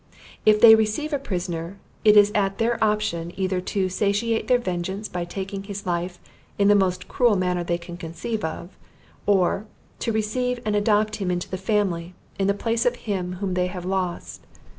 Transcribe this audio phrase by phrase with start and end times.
[0.47, 5.07] If they receive a prisoner, it is at their option either to satiate their vengeance
[5.07, 6.17] by taking his life
[6.57, 8.75] in the most cruel manner they can conceive of;
[9.27, 9.67] or,
[9.99, 13.67] to receive and adopt him into the family, in the place of him whom they
[13.67, 14.41] have lost.